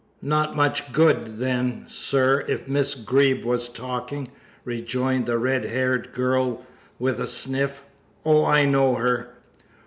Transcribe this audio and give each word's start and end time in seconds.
"Not 0.23 0.55
much 0.55 0.91
good, 0.91 1.37
then, 1.37 1.85
sir, 1.87 2.43
if 2.47 2.67
Miss 2.67 2.95
Greeb 2.95 3.45
was 3.45 3.69
talking," 3.69 4.31
rejoined 4.65 5.27
the 5.27 5.37
red 5.37 5.63
haired 5.65 6.11
girl, 6.11 6.65
with 6.97 7.21
a 7.21 7.27
sniff. 7.27 7.83
"Oh, 8.25 8.43
I 8.43 8.65
know 8.65 8.95
her." 8.95 9.27